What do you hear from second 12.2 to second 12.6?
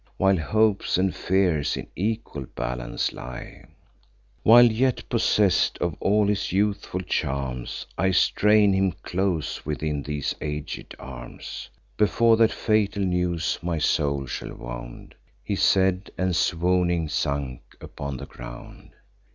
that